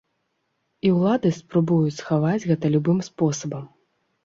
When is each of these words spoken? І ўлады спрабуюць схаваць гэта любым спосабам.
І 0.89 0.93
ўлады 0.95 1.31
спрабуюць 1.41 1.93
схаваць 1.99 2.47
гэта 2.49 2.75
любым 2.79 2.99
спосабам. 3.11 3.73